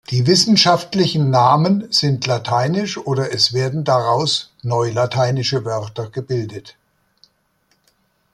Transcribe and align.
Die 0.09 0.25
wissenschaftlichen 0.25 1.29
Namen 1.29 1.91
sind 1.91 2.25
lateinisch 2.25 2.97
oder 2.97 3.31
es 3.31 3.53
werden 3.53 3.83
daraus 3.83 4.51
neulateinische 4.63 5.63
Wörter 5.63 6.09
gebildet. 6.09 6.75